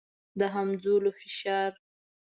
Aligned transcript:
د 0.39 0.41
همځولو 0.55 1.09
فشار. 1.19 1.71